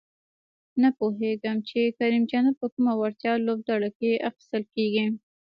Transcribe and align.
زه 0.73 0.77
نپوهېږم 0.83 1.57
چې 1.69 1.79
کریم 1.97 2.23
جنت 2.31 2.55
په 2.61 2.67
کومه 2.73 2.93
وړتیا 2.95 3.33
لوبډله 3.45 3.89
کې 3.97 4.21
اخیستل 4.29 4.63
کیږي؟ 4.75 5.05